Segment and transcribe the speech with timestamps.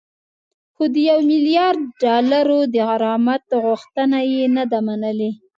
[0.73, 5.31] خو د یو میلیارد ډالرو د غرامت غوښتنه یې نه ده منلې